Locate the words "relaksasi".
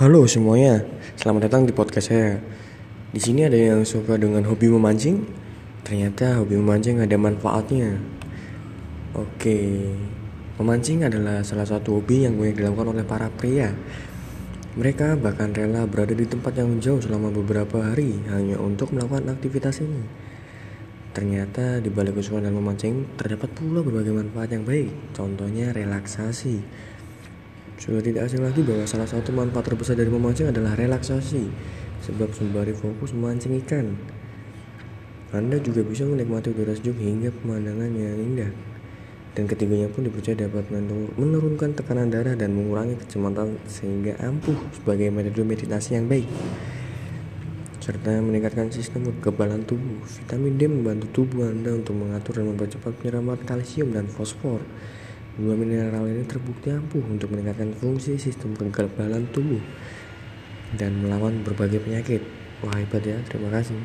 25.76-26.88, 30.76-31.48